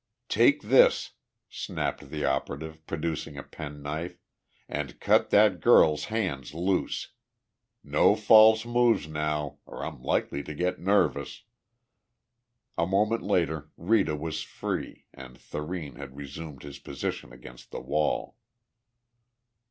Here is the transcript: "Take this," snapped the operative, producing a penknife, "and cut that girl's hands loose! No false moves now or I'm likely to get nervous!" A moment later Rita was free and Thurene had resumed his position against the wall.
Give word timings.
"Take 0.29 0.63
this," 0.63 1.11
snapped 1.47 2.09
the 2.09 2.25
operative, 2.25 2.87
producing 2.87 3.37
a 3.37 3.43
penknife, 3.43 4.17
"and 4.67 4.99
cut 4.99 5.29
that 5.29 5.61
girl's 5.61 6.05
hands 6.05 6.55
loose! 6.55 7.09
No 7.83 8.15
false 8.15 8.65
moves 8.65 9.07
now 9.07 9.59
or 9.67 9.85
I'm 9.85 10.01
likely 10.01 10.41
to 10.41 10.55
get 10.55 10.79
nervous!" 10.81 11.43
A 12.79 12.87
moment 12.87 13.21
later 13.21 13.69
Rita 13.77 14.15
was 14.15 14.41
free 14.41 15.05
and 15.13 15.37
Thurene 15.39 15.97
had 15.97 16.17
resumed 16.17 16.63
his 16.63 16.79
position 16.79 17.31
against 17.31 17.69
the 17.69 17.79
wall. 17.79 18.37